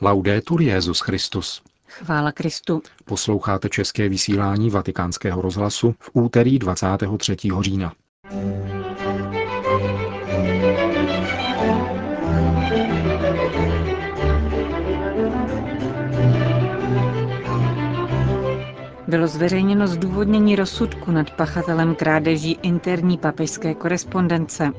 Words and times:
Laudetur 0.00 0.62
Jezus 0.62 1.00
Christus. 1.00 1.62
Chvála 1.88 2.32
Kristu. 2.32 2.82
Posloucháte 3.04 3.68
české 3.68 4.08
vysílání 4.08 4.70
Vatikánského 4.70 5.42
rozhlasu 5.42 5.94
v 5.98 6.10
úterý 6.12 6.58
23. 6.58 7.36
října. 7.60 7.92
Bylo 19.08 19.26
zveřejněno 19.26 19.86
zdůvodnění 19.86 20.56
rozsudku 20.56 21.10
nad 21.10 21.30
pachatelem 21.30 21.94
krádeží 21.94 22.58
interní 22.62 23.18
papežské 23.18 23.74
korespondence. 23.74 24.72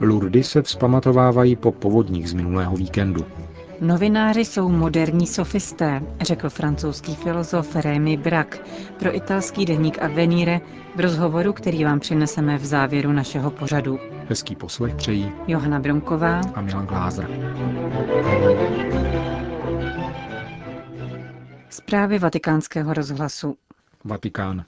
Lurdy 0.00 0.44
se 0.44 0.62
vzpamatovávají 0.62 1.56
po 1.56 1.72
povodních 1.72 2.30
z 2.30 2.32
minulého 2.32 2.76
víkendu. 2.76 3.24
Novináři 3.80 4.44
jsou 4.44 4.68
moderní 4.68 5.26
sofisté, 5.26 6.02
řekl 6.20 6.50
francouzský 6.50 7.14
filozof 7.14 7.76
Rémy 7.76 8.16
Brak 8.16 8.58
pro 8.98 9.16
italský 9.16 9.64
deník 9.66 10.02
Avenire 10.02 10.60
v 10.96 11.00
rozhovoru, 11.00 11.52
který 11.52 11.84
vám 11.84 12.00
přineseme 12.00 12.58
v 12.58 12.64
závěru 12.64 13.12
našeho 13.12 13.50
pořadu. 13.50 13.98
Hezký 14.28 14.56
poslech 14.56 14.94
přejí 14.94 15.32
Johana 15.46 15.80
Bronková 15.80 16.40
a 16.54 16.60
Milan 16.60 16.86
Glázer. 16.86 17.28
Zprávy 21.70 22.18
vatikánského 22.18 22.94
rozhlasu. 22.94 23.56
Vatikán. 24.04 24.64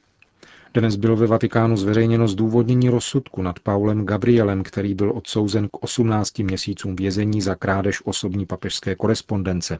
Dnes 0.74 0.97
bylo 0.97 1.16
ve 1.16 1.27
Vatikánu 1.27 1.77
zveřejněno 1.77 2.29
zdůvodnění 2.29 2.88
rozsudku 2.88 3.42
nad 3.42 3.59
Paulem 3.59 4.06
Gabrielem, 4.06 4.62
který 4.62 4.95
byl 4.95 5.12
odsouzen 5.16 5.69
k 5.69 5.83
18 5.83 6.38
měsícům 6.38 6.96
vězení 6.96 7.41
za 7.41 7.55
krádež 7.55 8.02
osobní 8.05 8.46
papežské 8.46 8.95
korespondence. 8.95 9.79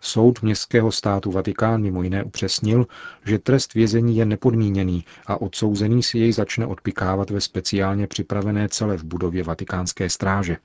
Soud 0.00 0.42
městského 0.42 0.92
státu 0.92 1.30
Vatikán 1.30 1.82
mimo 1.82 2.02
jiné 2.02 2.24
upřesnil, 2.24 2.86
že 3.24 3.38
trest 3.38 3.74
vězení 3.74 4.16
je 4.16 4.24
nepodmíněný 4.24 5.04
a 5.26 5.40
odsouzený 5.40 6.02
si 6.02 6.18
jej 6.18 6.32
začne 6.32 6.66
odpikávat 6.66 7.30
ve 7.30 7.40
speciálně 7.40 8.06
připravené 8.06 8.68
cele 8.68 8.96
v 8.96 9.04
budově 9.04 9.42
vatikánské 9.42 10.10
stráže. 10.10 10.56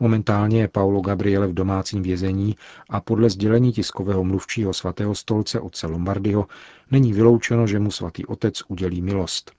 Momentálně 0.00 0.60
je 0.60 0.68
Paulo 0.68 1.00
Gabriele 1.00 1.46
v 1.46 1.54
domácím 1.54 2.02
vězení 2.02 2.56
a 2.90 3.00
podle 3.00 3.30
sdělení 3.30 3.72
tiskového 3.72 4.24
mluvčího 4.24 4.72
svatého 4.72 5.14
stolce 5.14 5.60
otce 5.60 5.86
Lombardyho 5.86 6.46
není 6.90 7.12
vyloučeno, 7.12 7.66
že 7.66 7.78
mu 7.78 7.90
svatý 7.90 8.26
otec 8.26 8.62
udělí 8.68 9.02
milost. 9.02 9.52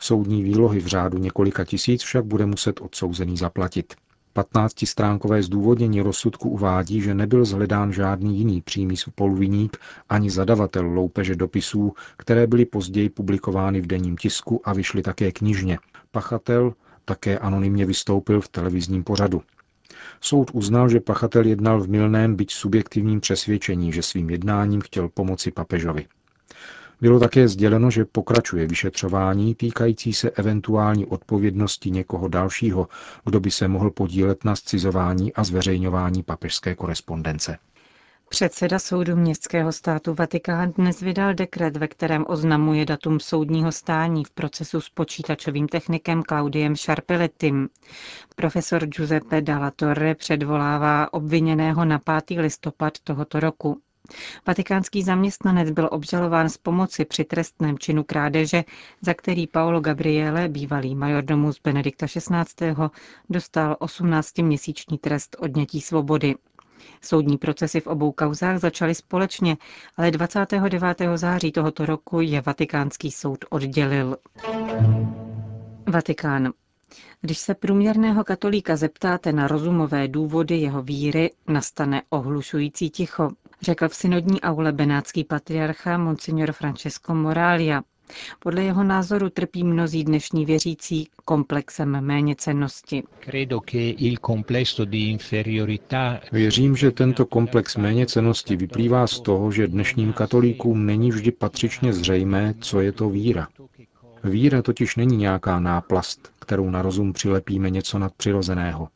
Soudní 0.00 0.42
výlohy 0.42 0.80
v 0.80 0.86
řádu 0.86 1.18
několika 1.18 1.64
tisíc 1.64 2.02
však 2.02 2.24
bude 2.24 2.46
muset 2.46 2.80
odsouzený 2.80 3.36
zaplatit. 3.36 3.94
15-stránkové 4.36 5.42
zdůvodnění 5.42 6.00
rozsudku 6.00 6.48
uvádí, 6.48 7.00
že 7.00 7.14
nebyl 7.14 7.44
zhledán 7.44 7.92
žádný 7.92 8.38
jiný 8.38 8.60
přímý 8.62 8.96
spoluviník 8.96 9.76
ani 10.08 10.30
zadavatel 10.30 10.86
loupeže 10.86 11.36
dopisů, 11.36 11.92
které 12.16 12.46
byly 12.46 12.64
později 12.64 13.08
publikovány 13.08 13.80
v 13.80 13.86
denním 13.86 14.16
tisku 14.16 14.60
a 14.64 14.72
vyšly 14.72 15.02
také 15.02 15.32
knižně. 15.32 15.78
Pachatel 16.10 16.74
také 17.10 17.38
anonymně 17.38 17.86
vystoupil 17.86 18.40
v 18.40 18.48
televizním 18.48 19.04
pořadu. 19.04 19.42
Soud 20.20 20.50
uznal, 20.52 20.88
že 20.88 21.00
pachatel 21.00 21.46
jednal 21.46 21.80
v 21.80 21.88
milném, 21.88 22.36
byť 22.36 22.52
subjektivním 22.52 23.20
přesvědčení, 23.20 23.92
že 23.92 24.02
svým 24.02 24.30
jednáním 24.30 24.80
chtěl 24.80 25.08
pomoci 25.08 25.50
papežovi. 25.50 26.06
Bylo 27.00 27.20
také 27.20 27.48
sděleno, 27.48 27.90
že 27.90 28.04
pokračuje 28.04 28.66
vyšetřování 28.66 29.54
týkající 29.54 30.12
se 30.12 30.30
eventuální 30.30 31.06
odpovědnosti 31.06 31.90
někoho 31.90 32.28
dalšího, 32.28 32.88
kdo 33.24 33.40
by 33.40 33.50
se 33.50 33.68
mohl 33.68 33.90
podílet 33.90 34.44
na 34.44 34.56
scizování 34.56 35.32
a 35.34 35.44
zveřejňování 35.44 36.22
papežské 36.22 36.74
korespondence. 36.74 37.58
Předseda 38.32 38.78
soudu 38.78 39.16
městského 39.16 39.72
státu 39.72 40.14
Vatikán 40.14 40.72
dnes 40.72 41.00
vydal 41.00 41.34
dekret, 41.34 41.76
ve 41.76 41.88
kterém 41.88 42.24
oznamuje 42.28 42.84
datum 42.86 43.20
soudního 43.20 43.72
stání 43.72 44.24
v 44.24 44.30
procesu 44.30 44.80
s 44.80 44.88
počítačovým 44.88 45.68
technikem 45.68 46.22
Claudiem 46.22 46.76
Sharpelettim. 46.76 47.68
Profesor 48.36 48.86
Giuseppe 48.86 49.40
Dalla 49.40 49.70
Torre 49.70 50.14
předvolává 50.14 51.12
obviněného 51.12 51.84
na 51.84 51.98
5. 52.26 52.40
listopad 52.40 52.98
tohoto 53.04 53.40
roku. 53.40 53.80
Vatikánský 54.46 55.02
zaměstnanec 55.02 55.70
byl 55.70 55.88
obžalován 55.92 56.48
z 56.48 56.56
pomoci 56.56 57.04
při 57.04 57.24
trestném 57.24 57.78
činu 57.78 58.04
krádeže, 58.04 58.64
za 59.02 59.14
který 59.14 59.46
Paolo 59.46 59.80
Gabriele, 59.80 60.48
bývalý 60.48 60.94
majordomus 60.94 61.60
Benedikta 61.64 62.06
XVI., 62.06 62.74
dostal 63.30 63.76
18-měsíční 63.80 64.98
trest 64.98 65.36
odnětí 65.40 65.80
svobody. 65.80 66.34
Soudní 67.02 67.38
procesy 67.38 67.80
v 67.80 67.86
obou 67.86 68.12
kauzách 68.12 68.58
začaly 68.58 68.94
společně, 68.94 69.56
ale 69.96 70.10
29. 70.10 70.98
září 71.14 71.52
tohoto 71.52 71.86
roku 71.86 72.20
je 72.20 72.40
vatikánský 72.40 73.10
soud 73.10 73.44
oddělil. 73.50 74.16
Vatikán. 75.86 76.52
Když 77.20 77.38
se 77.38 77.54
průměrného 77.54 78.24
katolíka 78.24 78.76
zeptáte 78.76 79.32
na 79.32 79.48
rozumové 79.48 80.08
důvody 80.08 80.56
jeho 80.56 80.82
víry, 80.82 81.30
nastane 81.48 82.02
ohlušující 82.10 82.90
ticho, 82.90 83.30
řekl 83.62 83.88
v 83.88 83.94
synodní 83.94 84.40
aule 84.40 84.72
benátský 84.72 85.24
patriarcha 85.24 85.98
Monsignor 85.98 86.52
Francesco 86.52 87.14
Moralia. 87.14 87.82
Podle 88.38 88.62
jeho 88.62 88.84
názoru 88.84 89.30
trpí 89.30 89.64
mnozí 89.64 90.04
dnešní 90.04 90.46
věřící 90.46 91.08
komplexem 91.24 92.00
méněcennosti. 92.00 93.02
Věřím, 96.32 96.76
že 96.76 96.90
tento 96.90 97.26
komplex 97.26 97.76
méněcenosti 97.76 98.56
vyplývá 98.56 99.06
z 99.06 99.20
toho, 99.20 99.52
že 99.52 99.66
dnešním 99.68 100.12
katolíkům 100.12 100.86
není 100.86 101.10
vždy 101.10 101.30
patřičně 101.32 101.92
zřejmé, 101.92 102.54
co 102.60 102.80
je 102.80 102.92
to 102.92 103.10
víra. 103.10 103.48
Víra 104.24 104.62
totiž 104.62 104.96
není 104.96 105.16
nějaká 105.16 105.60
náplast, 105.60 106.32
kterou 106.38 106.70
na 106.70 106.82
rozum 106.82 107.12
přilepíme 107.12 107.70
něco 107.70 107.98
nadpřirozeného. 107.98 108.88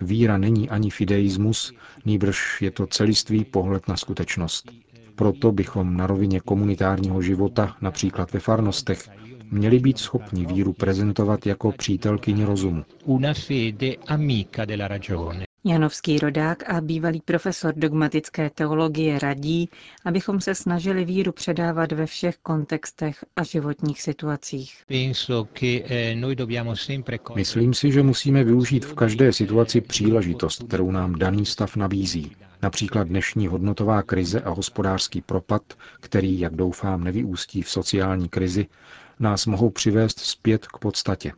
Víra 0.00 0.38
není 0.38 0.70
ani 0.70 0.90
fideismus, 0.90 1.72
nýbrž 2.04 2.62
je 2.62 2.70
to 2.70 2.86
celistvý 2.86 3.44
pohled 3.44 3.88
na 3.88 3.96
skutečnost. 3.96 4.70
Proto 5.14 5.52
bychom 5.52 5.96
na 5.96 6.06
rovině 6.06 6.40
komunitárního 6.40 7.22
života, 7.22 7.76
například 7.80 8.32
ve 8.32 8.40
farnostech, 8.40 9.08
měli 9.50 9.78
být 9.78 9.98
schopni 9.98 10.46
víru 10.46 10.72
prezentovat 10.72 11.46
jako 11.46 11.72
přítelkyni 11.72 12.44
rozumu. 12.44 12.84
Janovský 15.66 16.18
rodák 16.18 16.70
a 16.70 16.80
bývalý 16.80 17.20
profesor 17.20 17.74
dogmatické 17.76 18.50
teologie 18.50 19.18
radí, 19.18 19.68
abychom 20.04 20.40
se 20.40 20.54
snažili 20.54 21.04
víru 21.04 21.32
předávat 21.32 21.92
ve 21.92 22.06
všech 22.06 22.36
kontextech 22.36 23.24
a 23.36 23.42
životních 23.44 24.02
situacích. 24.02 24.84
Myslím 27.34 27.74
si, 27.74 27.92
že 27.92 28.02
musíme 28.02 28.44
využít 28.44 28.84
v 28.84 28.94
každé 28.94 29.32
situaci 29.32 29.80
příležitost, 29.80 30.62
kterou 30.62 30.90
nám 30.90 31.14
daný 31.14 31.46
stav 31.46 31.76
nabízí. 31.76 32.36
Například 32.62 33.08
dnešní 33.08 33.46
hodnotová 33.46 34.02
krize 34.02 34.40
a 34.40 34.50
hospodářský 34.50 35.20
propad, 35.20 35.62
který, 36.00 36.40
jak 36.40 36.54
doufám, 36.56 37.04
nevyústí 37.04 37.62
v 37.62 37.70
sociální 37.70 38.28
krizi, 38.28 38.66
nás 39.20 39.46
mohou 39.46 39.70
přivést 39.70 40.20
zpět 40.20 40.66
k 40.66 40.78
podstatě. 40.78 41.32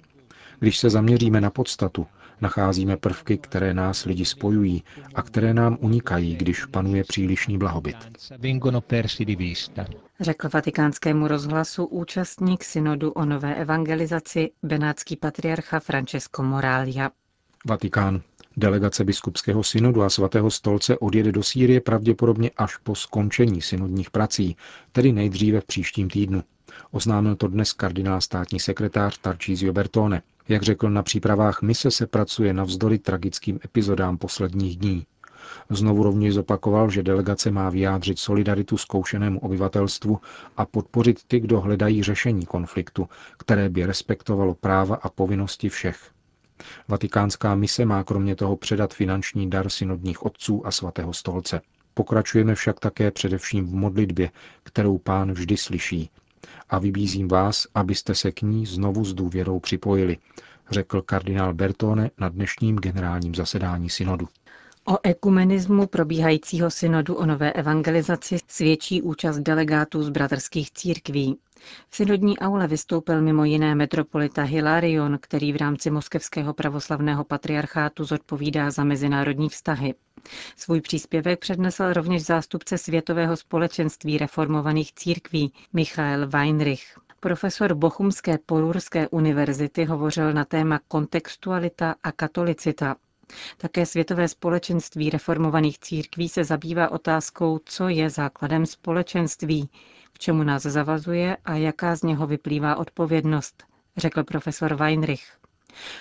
Když 0.58 0.78
se 0.78 0.90
zaměříme 0.90 1.40
na 1.40 1.50
podstatu, 1.50 2.06
nacházíme 2.40 2.96
prvky, 2.96 3.38
které 3.38 3.74
nás 3.74 4.04
lidi 4.04 4.24
spojují 4.24 4.82
a 5.14 5.22
které 5.22 5.54
nám 5.54 5.76
unikají, 5.80 6.36
když 6.36 6.64
panuje 6.64 7.04
přílišný 7.04 7.58
blahobyt. 7.58 7.96
Řekl 10.20 10.48
vatikánskému 10.48 11.28
rozhlasu 11.28 11.84
účastník 11.84 12.64
synodu 12.64 13.10
o 13.12 13.24
nové 13.24 13.54
evangelizaci 13.54 14.50
benátský 14.62 15.16
patriarcha 15.16 15.80
Francesco 15.80 16.42
Moralia. 16.42 17.10
Vatikán. 17.66 18.20
Delegace 18.58 19.04
biskupského 19.04 19.62
synodu 19.64 20.02
a 20.02 20.10
svatého 20.10 20.50
stolce 20.50 20.98
odjede 20.98 21.32
do 21.32 21.42
Sýrie 21.42 21.80
pravděpodobně 21.80 22.50
až 22.56 22.76
po 22.76 22.94
skončení 22.94 23.62
synodních 23.62 24.10
prací, 24.10 24.56
tedy 24.92 25.12
nejdříve 25.12 25.60
v 25.60 25.64
příštím 25.64 26.10
týdnu. 26.10 26.42
Oznámil 26.90 27.36
to 27.36 27.48
dnes 27.48 27.72
kardinál 27.72 28.20
státní 28.20 28.60
sekretář 28.60 29.18
Tarcísio 29.18 29.72
Bertone. 29.72 30.22
Jak 30.48 30.62
řekl, 30.62 30.90
na 30.90 31.02
přípravách 31.02 31.62
mise 31.62 31.90
se 31.90 32.06
pracuje 32.06 32.52
navzdory 32.52 32.98
tragickým 32.98 33.58
epizodám 33.64 34.18
posledních 34.18 34.76
dní. 34.76 35.06
Znovu 35.70 36.02
rovněž 36.02 36.34
zopakoval, 36.34 36.90
že 36.90 37.02
delegace 37.02 37.50
má 37.50 37.70
vyjádřit 37.70 38.18
solidaritu 38.18 38.76
zkoušenému 38.76 39.40
obyvatelstvu 39.40 40.20
a 40.56 40.66
podpořit 40.66 41.20
ty, 41.26 41.40
kdo 41.40 41.60
hledají 41.60 42.02
řešení 42.02 42.46
konfliktu, 42.46 43.08
které 43.38 43.68
by 43.68 43.86
respektovalo 43.86 44.54
práva 44.54 44.96
a 44.96 45.08
povinnosti 45.08 45.68
všech. 45.68 46.10
Vatikánská 46.88 47.54
mise 47.54 47.84
má 47.84 48.04
kromě 48.04 48.36
toho 48.36 48.56
předat 48.56 48.94
finanční 48.94 49.50
dar 49.50 49.68
synodních 49.68 50.22
otců 50.22 50.66
a 50.66 50.70
svatého 50.70 51.12
stolce. 51.12 51.60
Pokračujeme 51.94 52.54
však 52.54 52.80
také 52.80 53.10
především 53.10 53.66
v 53.66 53.74
modlitbě, 53.74 54.30
kterou 54.62 54.98
pán 54.98 55.32
vždy 55.32 55.56
slyší, 55.56 56.10
a 56.70 56.78
vybízím 56.78 57.28
vás, 57.28 57.66
abyste 57.74 58.14
se 58.14 58.32
k 58.32 58.42
ní 58.42 58.66
znovu 58.66 59.04
s 59.04 59.14
důvěrou 59.14 59.60
připojili, 59.60 60.18
řekl 60.70 61.02
kardinál 61.02 61.54
Bertone 61.54 62.10
na 62.18 62.28
dnešním 62.28 62.76
generálním 62.76 63.34
zasedání 63.34 63.90
synodu. 63.90 64.28
O 64.88 64.98
ekumenismu 65.02 65.86
probíhajícího 65.86 66.70
synodu 66.70 67.14
o 67.14 67.26
nové 67.26 67.52
evangelizaci 67.52 68.38
svědčí 68.48 69.02
účast 69.02 69.38
delegátů 69.38 70.02
z 70.02 70.08
bratrských 70.08 70.70
církví. 70.70 71.38
V 71.88 71.96
synodní 71.96 72.38
aule 72.38 72.66
vystoupil 72.66 73.22
mimo 73.22 73.44
jiné 73.44 73.74
metropolita 73.74 74.42
Hilarion, 74.42 75.18
který 75.20 75.52
v 75.52 75.56
rámci 75.56 75.90
moskevského 75.90 76.54
pravoslavného 76.54 77.24
patriarchátu 77.24 78.04
zodpovídá 78.04 78.70
za 78.70 78.84
mezinárodní 78.84 79.48
vztahy. 79.48 79.94
Svůj 80.56 80.80
příspěvek 80.80 81.40
přednesl 81.40 81.92
rovněž 81.92 82.24
zástupce 82.24 82.78
Světového 82.78 83.36
společenství 83.36 84.18
reformovaných 84.18 84.94
církví 84.94 85.52
Michael 85.72 86.28
Weinrich. 86.28 86.98
Profesor 87.20 87.74
Bochumské 87.74 88.38
polurské 88.46 89.08
univerzity 89.08 89.84
hovořil 89.84 90.32
na 90.32 90.44
téma 90.44 90.80
kontextualita 90.88 91.94
a 92.02 92.12
katolicita. 92.12 92.96
Také 93.56 93.86
Světové 93.86 94.28
společenství 94.28 95.10
reformovaných 95.10 95.78
církví 95.78 96.28
se 96.28 96.44
zabývá 96.44 96.90
otázkou, 96.90 97.60
co 97.64 97.88
je 97.88 98.10
základem 98.10 98.66
společenství, 98.66 99.68
k 100.12 100.18
čemu 100.18 100.42
nás 100.42 100.62
zavazuje 100.62 101.36
a 101.44 101.54
jaká 101.54 101.96
z 101.96 102.02
něho 102.02 102.26
vyplývá 102.26 102.76
odpovědnost, 102.76 103.64
řekl 103.96 104.24
profesor 104.24 104.74
Weinrich. 104.74 105.38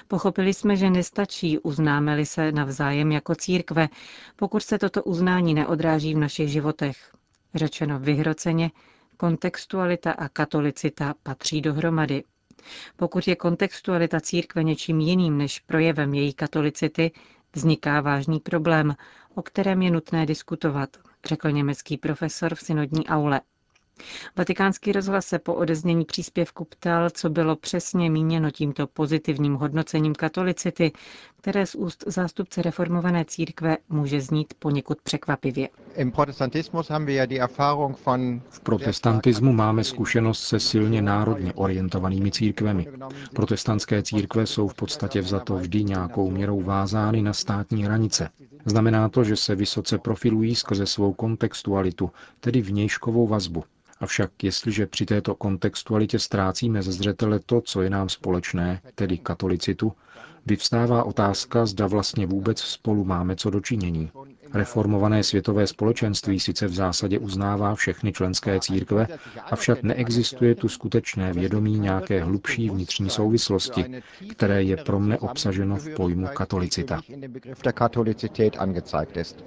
Pochopili 0.07 0.53
jsme, 0.53 0.75
že 0.75 0.89
nestačí, 0.89 1.59
uznáme-li 1.59 2.25
se 2.25 2.51
navzájem 2.51 3.11
jako 3.11 3.35
církve, 3.35 3.89
pokud 4.35 4.63
se 4.63 4.77
toto 4.79 5.03
uznání 5.03 5.53
neodráží 5.53 6.13
v 6.15 6.17
našich 6.17 6.49
životech. 6.49 7.15
Řečeno 7.55 7.99
vyhroceně, 7.99 8.71
kontextualita 9.17 10.11
a 10.11 10.29
katolicita 10.29 11.13
patří 11.23 11.61
dohromady. 11.61 12.23
Pokud 12.95 13.27
je 13.27 13.35
kontextualita 13.35 14.21
církve 14.21 14.63
něčím 14.63 14.99
jiným 14.99 15.37
než 15.37 15.59
projevem 15.59 16.13
její 16.13 16.33
katolicity, 16.33 17.11
vzniká 17.55 18.01
vážný 18.01 18.39
problém, 18.39 18.95
o 19.35 19.41
kterém 19.41 19.81
je 19.81 19.91
nutné 19.91 20.25
diskutovat, 20.25 20.89
řekl 21.25 21.51
německý 21.51 21.97
profesor 21.97 22.55
v 22.55 22.59
synodní 22.61 23.07
aule. 23.07 23.41
Vatikánský 24.37 24.91
rozhlas 24.91 25.25
se 25.25 25.39
po 25.39 25.53
odeznění 25.53 26.05
příspěvku 26.05 26.65
ptal, 26.65 27.09
co 27.09 27.29
bylo 27.29 27.55
přesně 27.55 28.09
míněno 28.09 28.51
tímto 28.51 28.87
pozitivním 28.87 29.53
hodnocením 29.53 30.15
katolicity, 30.15 30.91
které 31.37 31.65
z 31.65 31.75
úst 31.75 32.03
zástupce 32.07 32.61
reformované 32.61 33.25
církve 33.25 33.77
může 33.89 34.21
znít 34.21 34.53
poněkud 34.59 35.01
překvapivě. 35.01 35.69
V 38.49 38.59
protestantismu 38.63 39.53
máme 39.53 39.83
zkušenost 39.83 40.39
se 40.43 40.59
silně 40.59 41.01
národně 41.01 41.53
orientovanými 41.53 42.31
církvemi. 42.31 42.87
Protestantské 43.33 44.03
církve 44.03 44.45
jsou 44.47 44.67
v 44.67 44.73
podstatě 44.73 45.21
vzato 45.21 45.55
vždy 45.57 45.83
nějakou 45.83 46.31
měrou 46.31 46.61
vázány 46.61 47.21
na 47.21 47.33
státní 47.33 47.83
hranice. 47.83 48.29
Znamená 48.65 49.09
to, 49.09 49.23
že 49.23 49.35
se 49.35 49.55
vysoce 49.55 49.97
profilují 49.97 50.55
skrze 50.55 50.85
svou 50.85 51.13
kontextualitu, 51.13 52.11
tedy 52.39 52.61
vnějškovou 52.61 53.27
vazbu. 53.27 53.63
Avšak 54.05 54.43
jestliže 54.43 54.85
při 54.85 55.05
této 55.05 55.35
kontextualitě 55.35 56.19
ztrácíme 56.19 56.81
ze 56.83 56.91
zřetele 56.91 57.39
to, 57.45 57.61
co 57.61 57.81
je 57.81 57.89
nám 57.89 58.09
společné, 58.09 58.81
tedy 58.95 59.17
katolicitu, 59.17 59.93
vyvstává 60.45 61.03
otázka, 61.03 61.65
zda 61.65 61.87
vlastně 61.87 62.25
vůbec 62.25 62.59
spolu 62.59 63.03
máme 63.05 63.35
co 63.35 63.49
dočinění. 63.49 64.11
Reformované 64.53 65.23
světové 65.23 65.67
společenství 65.67 66.39
sice 66.39 66.67
v 66.67 66.73
zásadě 66.73 67.19
uznává 67.19 67.75
všechny 67.75 68.13
členské 68.13 68.59
církve, 68.59 69.07
avšak 69.51 69.83
neexistuje 69.83 70.55
tu 70.55 70.69
skutečné 70.69 71.33
vědomí 71.33 71.79
nějaké 71.79 72.23
hlubší 72.23 72.69
vnitřní 72.69 73.09
souvislosti, 73.09 73.85
které 74.31 74.63
je 74.63 74.77
pro 74.77 74.99
mne 74.99 75.17
obsaženo 75.19 75.75
v 75.75 75.89
pojmu 75.95 76.27
katolicita. 76.27 77.01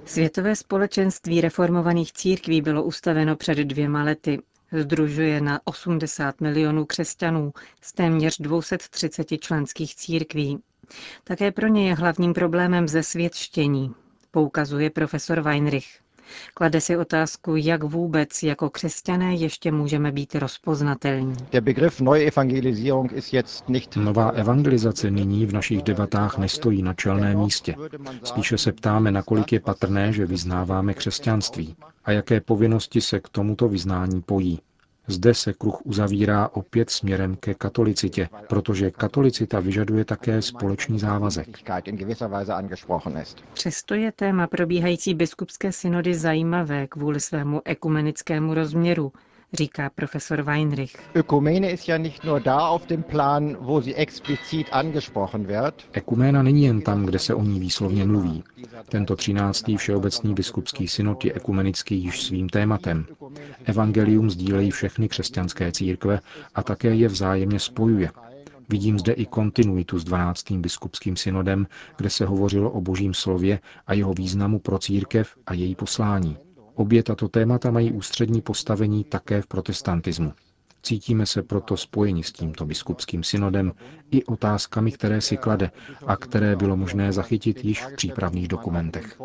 Světové 0.05 0.55
společenství 0.55 1.41
reformovaných 1.41 2.13
církví 2.13 2.61
bylo 2.61 2.83
ustaveno 2.83 3.35
před 3.35 3.57
dvěma 3.57 4.03
lety. 4.03 4.39
Združuje 4.71 5.41
na 5.41 5.59
80 5.65 6.41
milionů 6.41 6.85
křesťanů 6.85 7.53
z 7.81 7.93
téměř 7.93 8.37
230 8.39 9.27
členských 9.39 9.95
církví. 9.95 10.59
Také 11.23 11.51
pro 11.51 11.67
ně 11.67 11.87
je 11.87 11.95
hlavním 11.95 12.33
problémem 12.33 12.87
zesvětštění, 12.87 13.91
poukazuje 14.31 14.89
profesor 14.89 15.41
Weinrich. 15.41 15.99
Klade 16.53 16.81
si 16.81 16.97
otázku, 16.97 17.55
jak 17.55 17.83
vůbec 17.83 18.43
jako 18.43 18.69
křesťané 18.69 19.35
ještě 19.35 19.71
můžeme 19.71 20.11
být 20.11 20.35
rozpoznatelní. 20.35 21.35
Nová 23.95 24.29
evangelizace 24.29 25.11
nyní 25.11 25.45
v 25.45 25.53
našich 25.53 25.83
debatách 25.83 26.37
nestojí 26.37 26.81
na 26.81 26.93
čelném 26.93 27.39
místě. 27.39 27.75
Spíše 28.23 28.57
se 28.57 28.71
ptáme, 28.71 29.11
nakolik 29.11 29.51
je 29.53 29.59
patrné, 29.59 30.13
že 30.13 30.25
vyznáváme 30.25 30.93
křesťanství 30.93 31.75
a 32.05 32.11
jaké 32.11 32.41
povinnosti 32.41 33.01
se 33.01 33.19
k 33.19 33.29
tomuto 33.29 33.69
vyznání 33.69 34.21
pojí. 34.21 34.59
Zde 35.09 35.33
se 35.33 35.53
kruh 35.53 35.85
uzavírá 35.85 36.49
opět 36.53 36.89
směrem 36.89 37.35
ke 37.35 37.53
katolicitě, 37.53 38.29
protože 38.49 38.91
katolicita 38.91 39.59
vyžaduje 39.59 40.05
také 40.05 40.41
společný 40.41 40.99
závazek. 40.99 41.47
Přesto 43.53 43.93
je 43.93 44.11
téma 44.11 44.47
probíhající 44.47 45.13
biskupské 45.13 45.71
synody 45.71 46.15
zajímavé 46.15 46.87
kvůli 46.87 47.19
svému 47.19 47.61
ekumenickému 47.65 48.53
rozměru, 48.53 49.11
říká 49.53 49.89
profesor 49.95 50.41
Weinrich. 50.41 50.95
Ekuména 55.93 56.43
není 56.43 56.63
jen 56.63 56.81
tam, 56.81 57.05
kde 57.05 57.19
se 57.19 57.33
o 57.33 57.43
ní 57.43 57.59
výslovně 57.59 58.05
mluví. 58.05 58.43
Tento 58.89 59.15
třináctý 59.15 59.77
všeobecný 59.77 60.33
biskupský 60.33 60.87
synod 60.87 61.25
je 61.25 61.33
ekumenický 61.33 62.03
již 62.03 62.21
svým 62.23 62.49
tématem. 62.49 63.05
Evangelium 63.65 64.29
sdílejí 64.29 64.71
všechny 64.71 65.09
křesťanské 65.09 65.71
církve 65.71 66.19
a 66.55 66.63
také 66.63 66.95
je 66.95 67.07
vzájemně 67.07 67.59
spojuje. 67.59 68.11
Vidím 68.69 68.99
zde 68.99 69.13
i 69.13 69.25
kontinuitu 69.25 69.99
s 69.99 70.03
12. 70.03 70.51
biskupským 70.51 71.15
synodem, 71.15 71.67
kde 71.97 72.09
se 72.09 72.25
hovořilo 72.25 72.71
o 72.71 72.81
božím 72.81 73.13
slově 73.13 73.59
a 73.87 73.93
jeho 73.93 74.13
významu 74.13 74.59
pro 74.59 74.79
církev 74.79 75.35
a 75.45 75.53
její 75.53 75.75
poslání. 75.75 76.37
Obě 76.79 77.03
tato 77.03 77.27
témata 77.27 77.71
mají 77.71 77.91
ústřední 77.91 78.41
postavení 78.41 79.03
také 79.03 79.41
v 79.41 79.47
protestantismu. 79.47 80.33
Cítíme 80.83 81.25
se 81.25 81.43
proto 81.43 81.77
spojeni 81.77 82.23
s 82.23 82.31
tímto 82.31 82.65
biskupským 82.65 83.23
synodem 83.23 83.71
i 84.11 84.23
otázkami, 84.25 84.91
které 84.91 85.21
si 85.21 85.37
klade 85.37 85.71
a 86.07 86.15
které 86.17 86.55
bylo 86.55 86.77
možné 86.77 87.11
zachytit 87.13 87.65
již 87.65 87.85
v 87.85 87.93
přípravných 87.95 88.47
dokumentech. 88.47 89.19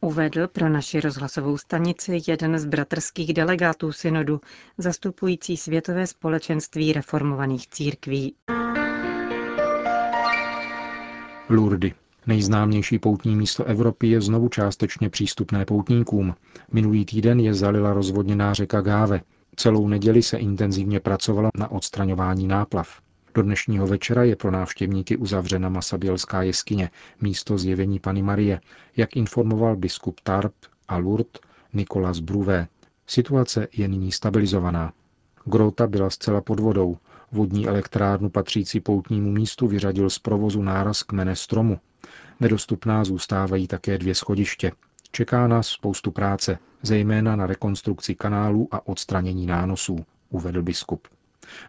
Uvedl 0.00 0.48
pro 0.48 0.68
naši 0.68 1.00
rozhlasovou 1.00 1.58
stanici 1.58 2.20
jeden 2.28 2.58
z 2.58 2.64
bratrských 2.64 3.34
delegátů 3.34 3.92
synodu, 3.92 4.40
zastupující 4.78 5.56
Světové 5.56 6.06
společenství 6.06 6.92
reformovaných 6.92 7.68
církví. 7.68 8.34
Lourdes. 11.48 12.05
Nejznámější 12.26 12.98
poutní 12.98 13.36
místo 13.36 13.64
Evropy 13.64 14.06
je 14.06 14.20
znovu 14.20 14.48
částečně 14.48 15.10
přístupné 15.10 15.64
poutníkům. 15.64 16.34
Minulý 16.72 17.04
týden 17.04 17.40
je 17.40 17.54
zalila 17.54 17.92
rozvodněná 17.92 18.54
řeka 18.54 18.80
Gáve. 18.80 19.20
Celou 19.56 19.88
neděli 19.88 20.22
se 20.22 20.36
intenzivně 20.36 21.00
pracovalo 21.00 21.48
na 21.58 21.70
odstraňování 21.70 22.46
náplav. 22.46 23.00
Do 23.34 23.42
dnešního 23.42 23.86
večera 23.86 24.24
je 24.24 24.36
pro 24.36 24.50
návštěvníky 24.50 25.16
uzavřena 25.16 25.68
Masabělská 25.68 26.42
jeskyně, 26.42 26.90
místo 27.20 27.58
zjevení 27.58 27.98
Pany 27.98 28.22
Marie, 28.22 28.60
jak 28.96 29.16
informoval 29.16 29.76
biskup 29.76 30.20
Tarp 30.20 30.52
a 30.88 30.96
Lourdes 30.96 31.40
Nikolas 31.72 32.18
Bruvé. 32.20 32.68
Situace 33.06 33.68
je 33.76 33.88
nyní 33.88 34.12
stabilizovaná. 34.12 34.92
Grota 35.44 35.86
byla 35.86 36.10
zcela 36.10 36.40
pod 36.40 36.60
vodou. 36.60 36.96
Vodní 37.32 37.68
elektrárnu 37.68 38.30
patřící 38.30 38.80
poutnímu 38.80 39.30
místu 39.30 39.68
vyřadil 39.68 40.10
z 40.10 40.18
provozu 40.18 40.62
náraz 40.62 41.02
kmene 41.02 41.36
stromu. 41.36 41.78
Nedostupná 42.40 43.04
zůstávají 43.04 43.66
také 43.66 43.98
dvě 43.98 44.14
schodiště. 44.14 44.72
Čeká 45.10 45.46
nás 45.46 45.68
spoustu 45.68 46.10
práce, 46.10 46.58
zejména 46.82 47.36
na 47.36 47.46
rekonstrukci 47.46 48.14
kanálů 48.14 48.68
a 48.70 48.86
odstranění 48.86 49.46
nánosů, 49.46 49.98
uvedl 50.30 50.62
biskup. 50.62 51.08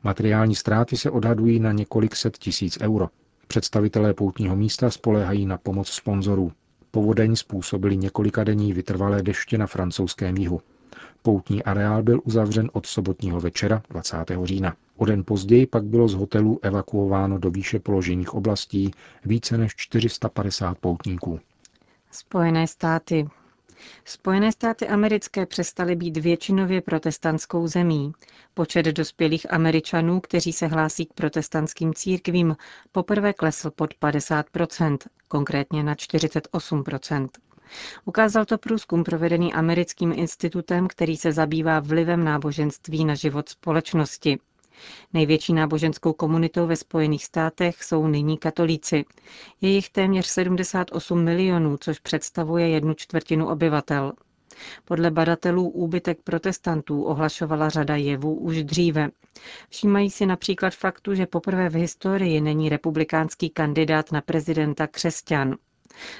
Materiální 0.04 0.56
ztráty 0.56 0.98
se 0.98 1.12
odhadují 1.12 1.60
na 1.60 1.72
několik 1.72 2.16
set 2.16 2.38
tisíc 2.38 2.78
euro. 2.82 3.10
Představitelé 3.48 4.14
poutního 4.14 4.56
místa 4.56 4.90
spoléhají 4.90 5.46
na 5.46 5.58
pomoc 5.58 5.90
sponzorů. 5.90 6.52
Povodeň 6.92 7.36
způsobili 7.36 7.98
několika 7.98 8.44
denní 8.44 8.74
vytrvalé 8.74 9.24
deště 9.24 9.58
na 9.58 9.68
francouzském 9.68 10.38
jihu. 10.38 10.62
Poutní 11.22 11.64
areál 11.64 12.04
byl 12.04 12.22
uzavřen 12.24 12.70
od 12.74 12.86
sobotního 12.86 13.40
večera 13.40 13.82
20. 13.90 14.16
října. 14.44 14.76
O 14.98 15.06
den 15.06 15.24
později 15.24 15.68
pak 15.68 15.84
bylo 15.84 16.08
z 16.08 16.14
hotelů 16.14 16.60
evakuováno 16.62 17.38
do 17.38 17.52
výše 17.52 17.80
položených 17.80 18.34
oblastí 18.34 18.92
více 19.26 19.58
než 19.58 19.76
450 19.76 20.78
poutníků. 20.78 21.40
Spojené 22.12 22.68
státy. 22.68 23.28
Spojené 24.06 24.52
státy 24.52 24.88
americké 24.88 25.46
přestaly 25.46 25.96
být 25.96 26.18
většinově 26.18 26.82
protestantskou 26.82 27.68
zemí. 27.68 28.12
Počet 28.54 28.86
dospělých 28.86 29.54
američanů, 29.54 30.20
kteří 30.20 30.54
se 30.54 30.68
hlásí 30.68 31.06
k 31.06 31.14
protestantským 31.14 31.94
církvím, 31.94 32.56
poprvé 32.92 33.34
klesl 33.34 33.72
pod 33.72 33.94
50%, 34.02 34.98
konkrétně 35.28 35.84
na 35.84 35.96
48%. 35.96 37.28
Ukázal 38.06 38.46
to 38.46 38.58
průzkum 38.58 39.04
provedený 39.04 39.54
americkým 39.54 40.14
institutem, 40.16 40.88
který 40.88 41.18
se 41.18 41.32
zabývá 41.32 41.80
vlivem 41.80 42.24
náboženství 42.24 43.06
na 43.06 43.16
život 43.16 43.50
společnosti. 43.50 44.40
Největší 45.14 45.54
náboženskou 45.54 46.14
komunitou 46.14 46.68
ve 46.68 46.76
Spojených 46.76 47.26
státech 47.26 47.84
jsou 47.84 48.08
nyní 48.08 48.38
katolíci. 48.38 49.06
Je 49.62 49.70
jich 49.70 49.90
téměř 49.90 50.26
78 50.28 51.24
milionů, 51.24 51.78
což 51.78 52.00
představuje 52.00 52.70
jednu 52.70 52.94
čtvrtinu 52.94 53.48
obyvatel. 53.50 54.14
Podle 54.86 55.12
badatelů 55.12 55.70
úbytek 55.70 56.18
protestantů 56.24 57.04
ohlašovala 57.04 57.70
řada 57.70 57.96
jevů 57.96 58.36
už 58.36 58.64
dříve. 58.64 59.10
Všímají 59.70 60.10
si 60.10 60.26
například 60.26 60.76
faktu, 60.76 61.16
že 61.16 61.26
poprvé 61.26 61.70
v 61.70 61.74
historii 61.76 62.42
není 62.42 62.70
republikánský 62.70 63.50
kandidát 63.50 64.12
na 64.12 64.22
prezidenta 64.22 64.88
křesťan. 64.88 65.56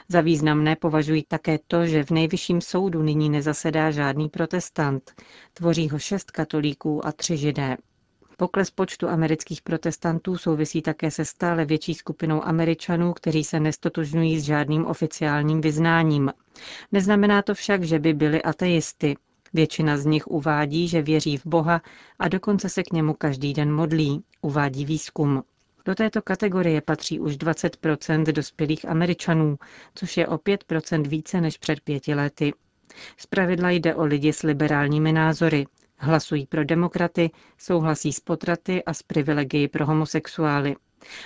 Za 0.10 0.22
významné 0.22 0.76
považují 0.76 1.24
také 1.28 1.60
to, 1.68 1.86
že 1.86 2.04
v 2.04 2.12
nejvyšším 2.12 2.62
soudu 2.62 3.02
nyní 3.02 3.30
nezasedá 3.30 3.92
žádný 3.92 4.30
protestant. 4.30 5.12
Tvoří 5.54 5.90
ho 5.90 6.00
šest 6.00 6.32
katolíků 6.32 7.08
a 7.08 7.12
tři 7.12 7.38
židé. 7.38 7.78
Pokles 8.38 8.72
počtu 8.72 9.10
amerických 9.10 9.62
protestantů 9.62 10.38
souvisí 10.38 10.82
také 10.82 11.12
se 11.12 11.26
stále 11.26 11.66
větší 11.66 11.94
skupinou 11.94 12.44
Američanů, 12.44 13.14
kteří 13.14 13.44
se 13.44 13.60
nestotožňují 13.60 14.40
s 14.40 14.44
žádným 14.44 14.86
oficiálním 14.86 15.62
vyznáním. 15.62 16.34
Neznamená 16.92 17.42
to 17.42 17.54
však, 17.54 17.84
že 17.84 18.00
by 18.00 18.14
byli 18.14 18.44
ateisty. 18.44 19.16
Většina 19.54 19.98
z 19.98 20.06
nich 20.06 20.28
uvádí, 20.28 20.88
že 20.88 21.02
věří 21.02 21.38
v 21.38 21.46
Boha 21.46 21.82
a 22.20 22.28
dokonce 22.28 22.70
se 22.70 22.84
k 22.84 22.94
němu 22.94 23.14
každý 23.14 23.54
den 23.54 23.74
modlí, 23.74 24.24
uvádí 24.42 24.86
výzkum. 24.86 25.44
Do 25.88 25.96
této 25.96 26.22
kategorie 26.22 26.82
patří 26.82 27.20
už 27.20 27.38
20% 27.38 28.24
dospělých 28.24 28.90
Američanů, 28.90 29.58
což 29.96 30.18
je 30.18 30.28
o 30.28 30.38
5% 30.38 31.08
více 31.08 31.42
než 31.42 31.58
před 31.58 31.82
pěti 31.82 32.16
lety. 32.16 32.54
Zpravidla 33.18 33.70
jde 33.70 33.96
o 33.96 34.06
lidi 34.06 34.34
s 34.34 34.44
liberálními 34.44 35.14
názory, 35.14 35.66
Hlasují 36.00 36.46
pro 36.46 36.64
demokraty, 36.64 37.32
souhlasí 37.58 38.14
s 38.14 38.20
potraty 38.20 38.84
a 38.84 38.94
s 38.94 39.04
privilegii 39.04 39.68
pro 39.68 39.86
homosexuály. 39.86 40.76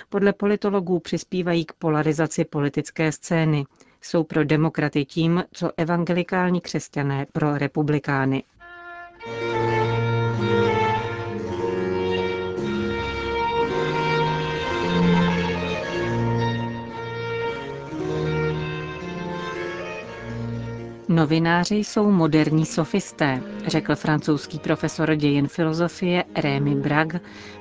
Podle 0.08 0.32
politologů 0.32 1.00
přispívají 1.00 1.64
k 1.64 1.72
polarizaci 1.72 2.44
politické 2.44 3.12
scény. 3.12 3.64
Jsou 4.00 4.24
pro 4.24 4.44
demokraty 4.44 5.04
tím, 5.04 5.44
co 5.52 5.70
evangelikální 5.76 6.60
křesťané 6.60 7.26
pro 7.32 7.58
republikány. 7.58 8.42
Novináři 21.12 21.74
jsou 21.76 22.10
moderní 22.10 22.66
sofisté, 22.66 23.42
řekl 23.66 23.94
francouzský 23.94 24.58
profesor 24.58 25.14
dějin 25.14 25.48
filozofie 25.48 26.24
Rémy 26.36 26.74
Brag 26.74 27.08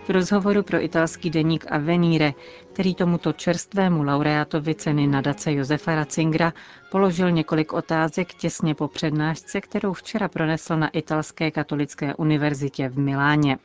v 0.08 0.10
rozhovoru 0.10 0.64
pro 0.64 0.84
italský 0.84 1.30
deník 1.30 1.66
Avenire, 1.72 2.34
který 2.74 2.96
tomuto 2.96 3.34
čerstvému 3.34 4.04
laureátovi 4.04 4.76
ceny 4.76 5.08
nadace 5.08 5.54
Josefa 5.54 5.96
Ratzingera 5.96 6.54
položil 6.92 7.32
několik 7.32 7.74
otázek 7.74 8.34
těsně 8.34 8.76
po 8.76 8.88
přednášce, 8.88 9.62
kterou 9.62 9.94
včera 9.94 10.28
pronesl 10.28 10.78
na 10.78 10.88
italské 10.88 11.52
katolické 11.52 12.16
univerzitě 12.16 12.90
v 12.90 13.00
Miláně. 13.00 13.58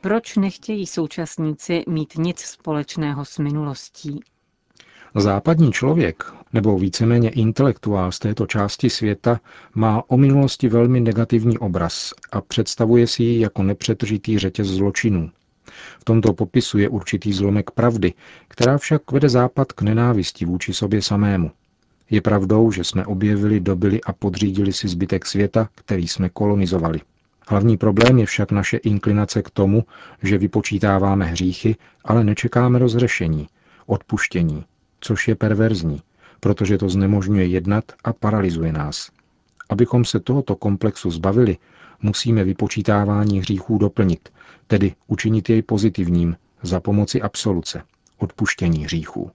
Proč 0.00 0.36
nechtějí 0.36 0.86
současníci 0.86 1.84
mít 1.88 2.14
nic 2.18 2.40
společného 2.40 3.24
s 3.24 3.38
minulostí? 3.38 4.20
Západní 5.14 5.72
člověk, 5.72 6.24
nebo 6.54 6.78
víceméně 6.78 7.30
intelektuál 7.30 8.12
z 8.12 8.18
této 8.18 8.46
části 8.46 8.90
světa, 8.90 9.40
má 9.74 10.02
o 10.08 10.16
minulosti 10.16 10.68
velmi 10.68 11.00
negativní 11.00 11.58
obraz 11.58 12.14
a 12.32 12.40
představuje 12.40 13.06
si 13.06 13.22
ji 13.22 13.40
jako 13.40 13.62
nepřetržitý 13.62 14.38
řetěz 14.38 14.68
zločinů. 14.68 15.30
V 16.00 16.04
tomto 16.04 16.32
popisu 16.32 16.78
je 16.78 16.88
určitý 16.88 17.32
zlomek 17.32 17.70
pravdy, 17.70 18.12
která 18.48 18.78
však 18.78 19.12
vede 19.12 19.28
Západ 19.28 19.72
k 19.72 19.82
nenávisti 19.82 20.44
vůči 20.44 20.72
sobě 20.72 21.02
samému. 21.02 21.50
Je 22.10 22.20
pravdou, 22.20 22.70
že 22.70 22.84
jsme 22.84 23.06
objevili, 23.06 23.60
dobili 23.60 24.00
a 24.00 24.12
podřídili 24.12 24.72
si 24.72 24.88
zbytek 24.88 25.26
světa, 25.26 25.68
který 25.74 26.08
jsme 26.08 26.28
kolonizovali. 26.28 27.00
Hlavní 27.48 27.76
problém 27.76 28.18
je 28.18 28.26
však 28.26 28.52
naše 28.52 28.76
inklinace 28.76 29.42
k 29.42 29.50
tomu, 29.50 29.84
že 30.22 30.38
vypočítáváme 30.38 31.24
hříchy, 31.24 31.76
ale 32.04 32.24
nečekáme 32.24 32.78
rozřešení, 32.78 33.46
odpuštění, 33.86 34.64
což 35.00 35.28
je 35.28 35.34
perverzní, 35.34 36.02
protože 36.44 36.78
to 36.78 36.88
znemožňuje 36.88 37.46
jednat 37.46 37.84
a 38.04 38.12
paralyzuje 38.12 38.72
nás. 38.72 39.10
Abychom 39.68 40.04
se 40.04 40.20
tohoto 40.20 40.56
komplexu 40.56 41.10
zbavili, 41.10 41.56
musíme 42.02 42.44
vypočítávání 42.44 43.40
hříchů 43.40 43.78
doplnit, 43.78 44.28
tedy 44.66 44.94
učinit 45.06 45.50
jej 45.50 45.62
pozitivním 45.62 46.36
za 46.62 46.80
pomoci 46.80 47.22
absoluce, 47.22 47.82
odpuštění 48.18 48.84
hříchů. 48.84 49.30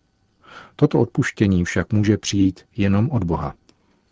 Toto 0.76 1.00
odpuštění 1.00 1.66
však 1.66 1.94
může 1.94 2.18
přijít 2.18 2.62
jenom 2.78 3.10
od 3.12 3.24
Boha. 3.24 3.54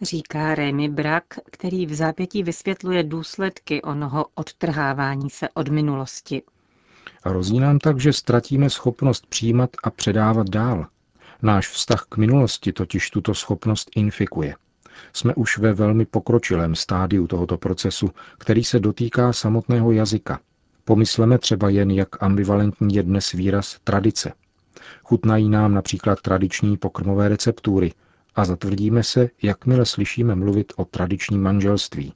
Říká 0.01 0.55
Rémy 0.55 0.89
Brak, 0.89 1.23
který 1.51 1.85
v 1.85 1.93
zápětí 1.93 2.43
vysvětluje 2.43 3.03
důsledky 3.03 3.81
onoho 3.81 4.25
odtrhávání 4.35 5.29
se 5.29 5.49
od 5.53 5.69
minulosti. 5.69 6.41
Hrozí 7.23 7.59
nám 7.59 7.79
tak, 7.79 7.99
že 7.99 8.13
ztratíme 8.13 8.69
schopnost 8.69 9.25
přijímat 9.25 9.69
a 9.83 9.89
předávat 9.89 10.49
dál, 10.49 10.87
Náš 11.41 11.67
vztah 11.69 12.05
k 12.09 12.17
minulosti 12.17 12.73
totiž 12.73 13.09
tuto 13.09 13.33
schopnost 13.33 13.89
infikuje. 13.95 14.55
Jsme 15.13 15.35
už 15.35 15.57
ve 15.57 15.73
velmi 15.73 16.05
pokročilém 16.05 16.75
stádiu 16.75 17.27
tohoto 17.27 17.57
procesu, 17.57 18.09
který 18.37 18.63
se 18.63 18.79
dotýká 18.79 19.33
samotného 19.33 19.91
jazyka. 19.91 20.39
Pomysleme 20.85 21.37
třeba 21.37 21.69
jen, 21.69 21.91
jak 21.91 22.23
ambivalentní 22.23 22.95
je 22.95 23.03
dnes 23.03 23.31
výraz 23.31 23.77
tradice. 23.83 24.33
Chutnají 25.03 25.49
nám 25.49 25.73
například 25.73 26.21
tradiční 26.21 26.77
pokrmové 26.77 27.29
receptury 27.29 27.93
a 28.35 28.45
zatvrdíme 28.45 29.03
se, 29.03 29.29
jakmile 29.41 29.85
slyšíme 29.85 30.35
mluvit 30.35 30.73
o 30.75 30.85
tradičním 30.85 31.41
manželství. 31.41 32.13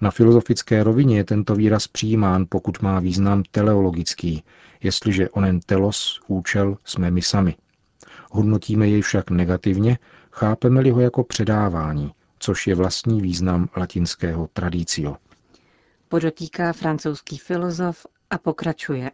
Na 0.00 0.10
filozofické 0.10 0.84
rovině 0.84 1.16
je 1.16 1.24
tento 1.24 1.54
výraz 1.54 1.88
přijímán, 1.88 2.46
pokud 2.48 2.82
má 2.82 3.00
význam 3.00 3.42
teleologický, 3.50 4.42
jestliže 4.82 5.30
onen 5.30 5.60
telos, 5.60 6.20
účel, 6.28 6.76
jsme 6.84 7.10
my 7.10 7.22
sami– 7.22 7.54
Hodnotíme 8.30 8.88
jej 8.88 9.02
však 9.02 9.30
negativně, 9.30 9.98
chápeme-li 10.32 10.90
ho 10.90 11.00
jako 11.00 11.24
předávání, 11.24 12.12
což 12.38 12.66
je 12.66 12.74
vlastní 12.74 13.20
význam 13.20 13.68
latinského 13.76 14.48
tradicio. 14.52 15.16
Podotýká 16.08 16.72
francouzský 16.72 17.38
filozof 17.38 18.06
a 18.30 18.38
pokračuje. 18.38 19.10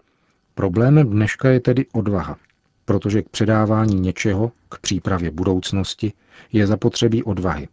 Problémem 0.54 1.10
dneška 1.10 1.48
je 1.48 1.60
tedy 1.60 1.86
odvaha, 1.92 2.36
protože 2.84 3.22
k 3.22 3.28
předávání 3.28 4.00
něčeho, 4.00 4.52
k 4.68 4.78
přípravě 4.78 5.30
budoucnosti, 5.30 6.12
je 6.52 6.66
zapotřebí 6.66 7.22
odvahy, 7.22 7.68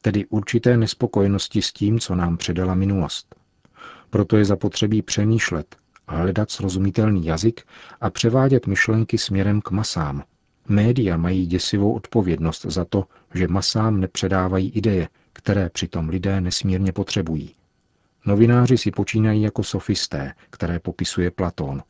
tedy 0.00 0.26
určité 0.26 0.76
nespokojenosti 0.76 1.62
s 1.62 1.72
tím, 1.72 2.00
co 2.00 2.14
nám 2.14 2.36
předala 2.36 2.74
minulost. 2.74 3.34
Proto 4.10 4.36
je 4.36 4.44
zapotřebí 4.44 5.02
přemýšlet, 5.02 5.76
hledat 6.08 6.50
srozumitelný 6.50 7.26
jazyk 7.26 7.62
a 8.00 8.10
převádět 8.10 8.66
myšlenky 8.66 9.18
směrem 9.18 9.60
k 9.60 9.70
masám, 9.70 10.24
Média 10.68 11.16
mají 11.16 11.46
děsivou 11.46 11.92
odpovědnost 11.92 12.66
za 12.68 12.84
to, 12.84 13.04
že 13.34 13.48
masám 13.48 14.00
nepředávají 14.00 14.70
ideje, 14.70 15.08
které 15.32 15.70
přitom 15.70 16.08
lidé 16.08 16.40
nesmírně 16.40 16.92
potřebují. 16.92 17.54
Novináři 18.26 18.78
si 18.78 18.90
počínají 18.90 19.42
jako 19.42 19.62
sofisté, 19.62 20.32
které 20.50 20.80
popisuje 20.80 21.30
Platón. 21.30 21.82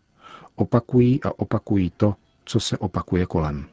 Opakují 0.56 1.22
a 1.22 1.38
opakují 1.38 1.92
to, 1.96 2.14
co 2.44 2.60
se 2.60 2.78
opakuje 2.78 3.26
kolem. 3.26 3.66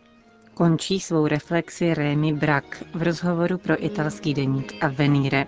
Končí 0.54 1.00
svou 1.00 1.28
reflexi 1.28 1.94
Rémy 1.94 2.34
Brak 2.34 2.84
v 2.94 3.02
rozhovoru 3.02 3.58
pro 3.58 3.86
italský 3.86 4.34
deník 4.34 4.84
Avvenire. 4.84 5.48